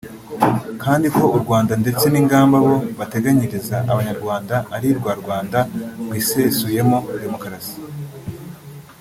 [0.83, 5.59] kandi ko u Rwanda ndetse n’ingamba bo bateganyiriza abanyarwanda ari rwa Rwanda
[6.05, 7.75] rwisesuyemo “demokrasi”